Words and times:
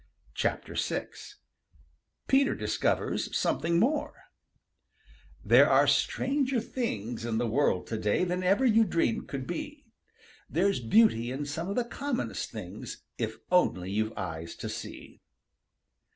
VI 0.35 0.57
PETER 2.27 2.55
DISCOVERS 2.55 3.37
SOMETHING 3.37 3.77
MORE 3.79 4.15
There 5.45 5.69
are 5.69 5.85
stranger 5.85 6.59
things 6.59 7.23
in 7.23 7.37
the 7.37 7.45
world 7.45 7.85
to 7.85 7.99
day 7.99 8.23
Than 8.23 8.41
ever 8.41 8.65
you 8.65 8.83
dreamed 8.83 9.27
could 9.27 9.45
be. 9.45 9.85
There's 10.49 10.79
beauty 10.79 11.31
in 11.31 11.45
some 11.45 11.69
of 11.69 11.75
the 11.75 11.85
commonest 11.85 12.49
things 12.49 13.03
If 13.19 13.37
only 13.51 13.91
you've 13.91 14.17
eyes 14.17 14.55
to 14.55 14.69
see. 14.69 15.21